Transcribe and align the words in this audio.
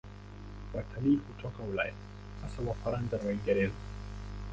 Watalii 0.73 1.15
hutoka 1.15 1.63
Ulaya, 1.63 1.93
hasa 2.41 2.61
Wafaransa 2.67 3.17
na 3.17 3.25
Waingereza. 3.25 3.75